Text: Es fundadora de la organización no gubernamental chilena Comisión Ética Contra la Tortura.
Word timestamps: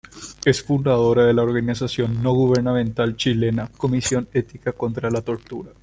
Es 0.43 0.63
fundadora 0.63 1.25
de 1.27 1.33
la 1.35 1.43
organización 1.43 2.23
no 2.23 2.33
gubernamental 2.33 3.15
chilena 3.17 3.69
Comisión 3.77 4.27
Ética 4.33 4.71
Contra 4.71 5.11
la 5.11 5.21
Tortura. 5.21 5.69